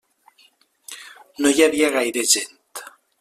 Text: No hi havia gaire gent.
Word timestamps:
No 1.43 1.51
hi 1.57 1.63
havia 1.67 1.93
gaire 1.99 2.25
gent. 2.35 2.59